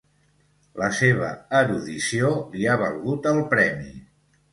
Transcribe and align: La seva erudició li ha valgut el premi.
La 0.83 0.87
seva 0.99 1.27
erudició 1.59 2.31
li 2.55 2.65
ha 2.71 2.79
valgut 2.85 3.29
el 3.33 3.43
premi. 3.53 3.93